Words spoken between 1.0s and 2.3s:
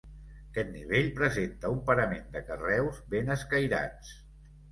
presenta un parament